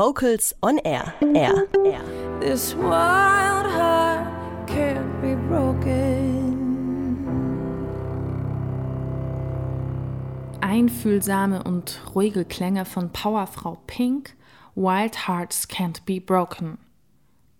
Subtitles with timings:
[0.00, 1.12] Vocals on Air.
[1.20, 1.68] Air.
[1.84, 2.00] Air.
[2.40, 4.26] This wild heart
[4.66, 6.56] can't be broken.
[10.62, 14.34] Einfühlsame und ruhige Klänge von Powerfrau Pink,
[14.74, 16.78] Wild Hearts Can't Be Broken.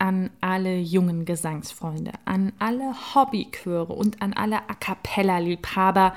[0.00, 6.14] An alle jungen Gesangsfreunde, an alle Hobbychöre und an alle A cappella-Liebhaber.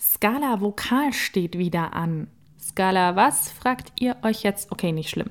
[0.00, 2.28] Scala Vokal steht wieder an.
[2.70, 4.70] Scala was, fragt ihr euch jetzt?
[4.70, 5.30] Okay, nicht schlimm.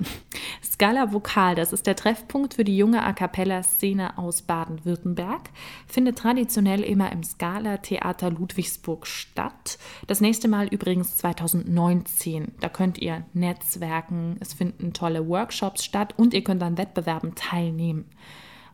[0.62, 5.48] Scala Vokal, das ist der Treffpunkt für die junge A cappella-Szene aus Baden-Württemberg,
[5.86, 9.78] findet traditionell immer im Scala Theater Ludwigsburg statt.
[10.06, 12.52] Das nächste Mal übrigens 2019.
[12.60, 18.04] Da könnt ihr netzwerken, es finden tolle Workshops statt und ihr könnt an Wettbewerben teilnehmen.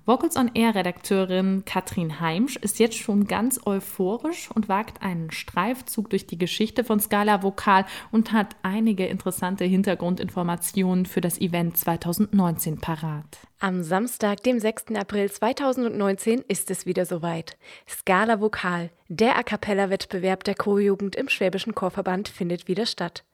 [0.07, 6.11] Vocals on Air Redakteurin Katrin Heimsch ist jetzt schon ganz euphorisch und wagt einen Streifzug
[6.11, 12.79] durch die Geschichte von Scala Vokal und hat einige interessante Hintergrundinformationen für das Event 2019
[12.79, 13.39] parat.
[13.59, 14.95] Am Samstag, dem 6.
[14.97, 17.57] April 2019, ist es wieder soweit.
[17.89, 23.25] Scala Vokal, der A cappella-Wettbewerb der Chorjugend im Schwäbischen Chorverband, findet wieder statt.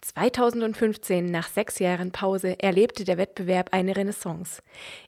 [0.00, 4.62] 2015, nach sechs Jahren Pause, erlebte der Wettbewerb eine Renaissance.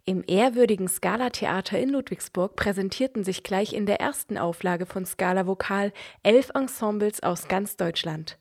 [0.04, 5.92] Im ehrwürdigen Scala-Theater in Ludwigsburg präsentierten sich gleich in der ersten Auflage von Scala Vokal
[6.24, 8.36] elf Ensembles aus ganz Deutschland.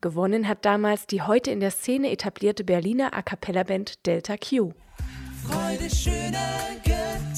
[0.00, 4.72] Gewonnen hat damals die heute in der Szene etablierte Berliner A cappella-Band Delta Q.
[5.48, 7.37] Freude schöner Götter,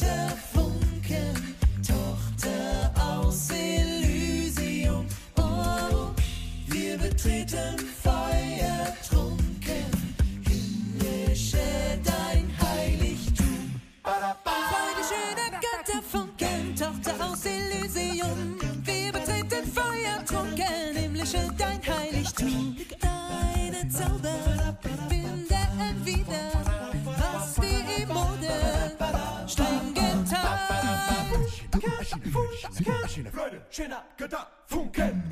[32.84, 35.22] Freude, schöner Götter, Funken.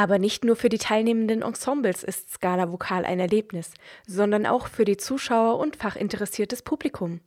[0.00, 3.74] Aber nicht nur für die teilnehmenden Ensembles ist Scala Vokal ein Erlebnis,
[4.06, 7.20] sondern auch für die Zuschauer und fachinteressiertes Publikum.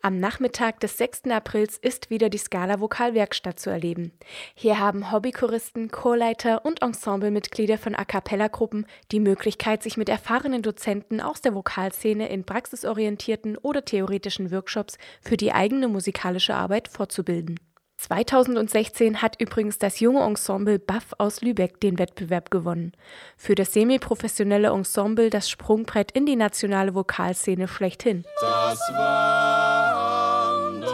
[0.00, 1.24] Am Nachmittag des 6.
[1.24, 4.10] Aprils ist wieder die Scala Vokal Werkstatt zu erleben.
[4.54, 10.62] Hier haben Hobbychoristen, Chorleiter und Ensemblemitglieder von A cappella Gruppen die Möglichkeit, sich mit erfahrenen
[10.62, 17.60] Dozenten aus der Vokalszene in praxisorientierten oder theoretischen Workshops für die eigene musikalische Arbeit fortzubilden.
[17.98, 22.92] 2016 hat übrigens das junge Ensemble Buff aus Lübeck den Wettbewerb gewonnen.
[23.36, 28.24] Für das semiprofessionelle Ensemble das Sprungbrett in die nationale Vokalszene schlechthin.
[28.40, 30.84] Das Wandern.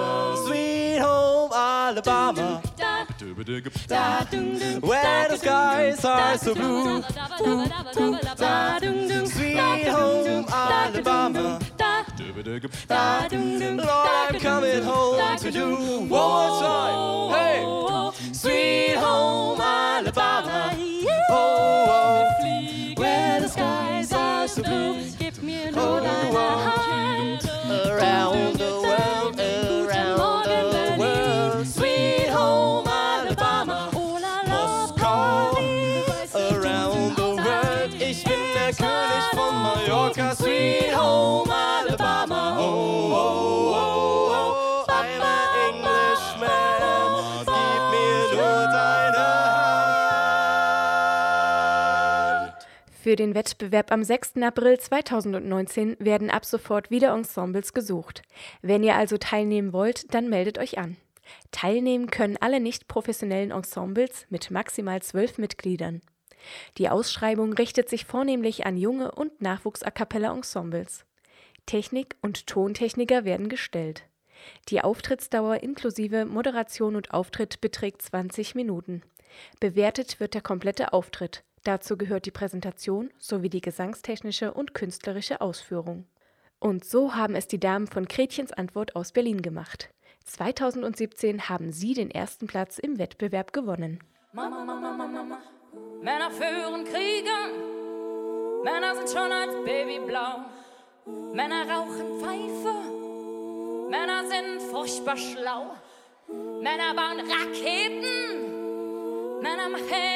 [0.47, 2.62] Sweet Home Alabama.
[4.80, 7.02] Where the skies are so blue.
[9.26, 9.56] Sweet
[9.88, 11.58] Home Alabama.
[13.76, 15.76] Lord, I'm coming home to you.
[16.00, 18.12] One more time.
[18.12, 18.32] Hey.
[18.32, 19.50] Sweet Home
[53.03, 54.37] Für den Wettbewerb am 6.
[54.43, 58.21] April 2019 werden ab sofort wieder Ensembles gesucht.
[58.61, 60.99] Wenn ihr also teilnehmen wollt, dann meldet euch an.
[61.50, 66.03] Teilnehmen können alle nicht professionellen Ensembles mit maximal zwölf Mitgliedern.
[66.77, 71.06] Die Ausschreibung richtet sich vornehmlich an junge und Nachwuchs-A-Cappella-Ensembles.
[71.65, 74.05] Technik und Tontechniker werden gestellt.
[74.69, 79.00] Die Auftrittsdauer inklusive Moderation und Auftritt beträgt 20 Minuten.
[79.59, 81.44] Bewertet wird der komplette Auftritt.
[81.65, 86.06] Dazu gehört die Präsentation sowie die gesangstechnische und künstlerische Ausführung.
[86.58, 89.90] Und so haben es die Damen von Gretchens Antwort aus Berlin gemacht.
[90.25, 94.00] 2017 haben sie den ersten Platz im Wettbewerb gewonnen.
[94.32, 95.38] Mama, Mama, Mama, Mama.
[96.02, 97.31] Männer führen Kriege.
[98.62, 100.44] Männer sind schon als Baby blau.
[101.32, 102.75] Männer rauchen Pfeife.
[103.90, 105.75] Männer sind furchtbar schlau.
[106.61, 108.50] Männer bauen Raketen.
[109.43, 110.09] Männer machen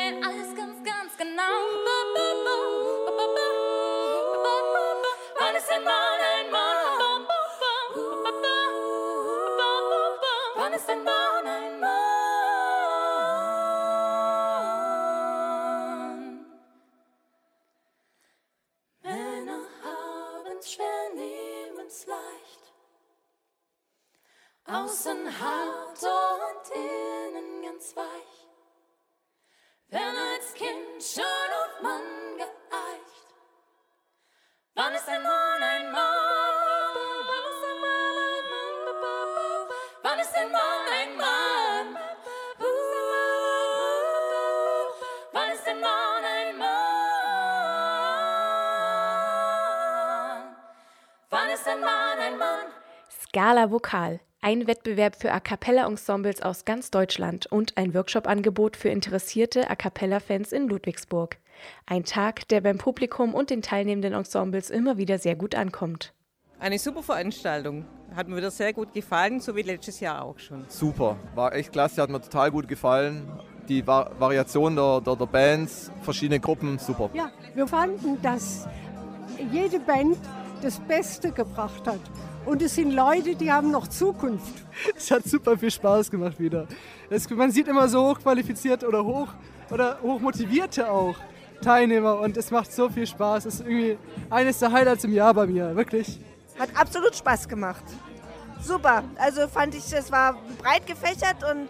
[20.65, 22.73] nehmen's schwer, nehmen's leicht.
[24.67, 28.49] Außen hart und innen ganz weich.
[29.89, 32.24] Wenn als Kind schon auf Mann
[51.55, 52.67] ist ein Mann ein Mann?
[53.23, 54.19] Scala Vokal.
[54.41, 60.51] Ein Wettbewerb für A cappella-Ensembles aus ganz Deutschland und ein Workshop-Angebot für interessierte A cappella-Fans
[60.53, 61.37] in Ludwigsburg.
[61.87, 66.13] Ein Tag, der beim Publikum und den teilnehmenden Ensembles immer wieder sehr gut ankommt.
[66.59, 67.85] Eine super Veranstaltung.
[68.17, 70.65] Hat mir wieder sehr gut gefallen, so wie letztes Jahr auch schon.
[70.69, 73.31] Super, war echt klasse, hat mir total gut gefallen.
[73.69, 77.11] Die Va Variation der, der, der Bands, verschiedene Gruppen, super.
[77.15, 78.67] Ja, wir fanden, dass
[79.53, 80.19] jede Band
[80.65, 82.01] das Beste gebracht hat.
[82.47, 84.55] Und es sind Leute, die haben noch Zukunft.
[84.97, 86.67] Es hat super viel Spaß gemacht wieder.
[87.11, 89.29] Es, man sieht immer so hochqualifiziert oder hoch
[89.71, 91.17] oder hochmotivierte auch
[91.63, 93.47] Teilnehmer und es macht so viel Spaß.
[93.47, 93.99] Es ist irgendwie
[94.31, 96.19] eines der Highlights im Jahr bei mir, wirklich.
[96.59, 97.85] Hat absolut Spaß gemacht.
[98.61, 99.05] Super.
[99.17, 101.69] Also fand ich, es war breit gefächert und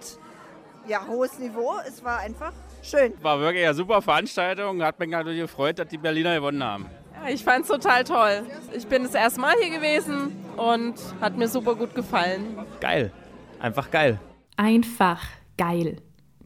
[0.87, 1.75] ja, hohes Niveau.
[1.87, 2.53] Es war einfach
[2.83, 3.13] schön.
[3.23, 4.83] War wirklich eine super Veranstaltung.
[4.83, 6.87] Hat mich natürlich gefreut, dass die Berliner gewonnen haben.
[7.29, 8.43] Ich fand es total toll.
[8.77, 12.59] Ich bin das erste Mal hier gewesen und hat mir super gut gefallen.
[12.81, 13.13] Geil.
[13.61, 14.21] Einfach geil.
[14.57, 15.23] Einfach
[15.57, 15.97] geil.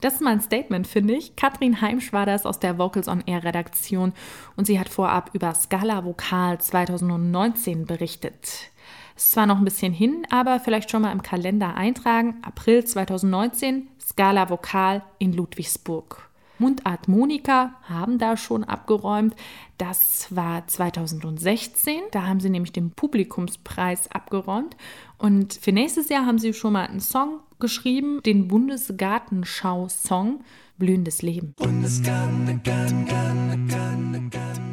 [0.00, 1.34] Das ist mal ein Statement, finde ich.
[1.34, 4.12] Katrin Heimsch war das aus der Vocals on Air Redaktion
[4.56, 8.70] und sie hat vorab über Scala Vokal 2019 berichtet.
[9.16, 12.36] Ist zwar noch ein bisschen hin, aber vielleicht schon mal im Kalender eintragen.
[12.42, 16.27] April 2019, Scala Vokal in Ludwigsburg.
[16.58, 19.34] Mundart Monika haben da schon abgeräumt.
[19.78, 22.00] Das war 2016.
[22.10, 24.76] Da haben sie nämlich den Publikumspreis abgeräumt.
[25.18, 30.40] Und für nächstes Jahr haben sie schon mal einen Song geschrieben, den Bundesgartenschau-Song
[30.78, 31.54] Blühendes Leben.
[31.56, 34.67] Bundesgarten, Garten, Garten,